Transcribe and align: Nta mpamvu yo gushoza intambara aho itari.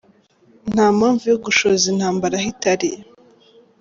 Nta 0.73 0.87
mpamvu 0.97 1.23
yo 1.31 1.37
gushoza 1.45 1.85
intambara 1.93 2.35
aho 2.39 2.47
itari. 2.53 2.89